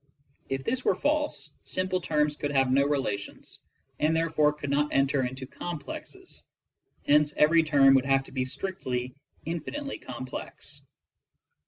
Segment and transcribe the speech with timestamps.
[0.49, 3.59] If this were false, simple terms could have no relations,
[3.99, 6.41] and therefore could not enter into complexes;
[7.05, 9.13] hence every term would have to be strictly
[9.45, 10.87] infinitely complex.